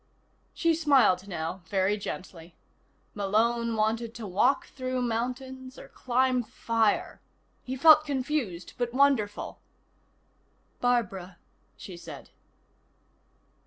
[0.55, 2.55] She smiled now, very gently.
[3.13, 7.21] Malone wanted to walk through mountains, or climb fire.
[7.61, 9.59] He felt confused, but wonderful.
[10.79, 11.37] "Barbara,"
[11.77, 12.31] she said.